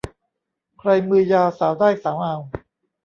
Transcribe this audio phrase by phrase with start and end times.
[0.79, 2.35] ใครมือยาวสาวได้สาวเอา